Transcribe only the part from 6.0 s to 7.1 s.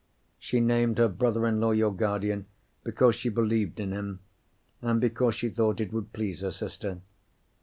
please her sister.